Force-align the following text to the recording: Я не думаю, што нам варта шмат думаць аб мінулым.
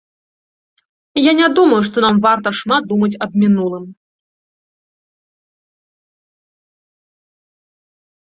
Я 1.29 1.33
не 1.39 1.47
думаю, 1.57 1.81
што 1.89 1.97
нам 2.05 2.15
варта 2.25 2.53
шмат 2.59 2.81
думаць 2.93 3.19
аб 3.25 3.35
мінулым. 3.43 3.83